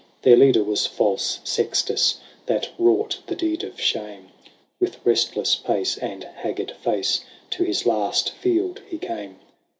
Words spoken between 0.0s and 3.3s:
Their leader was false Sextus, That wrought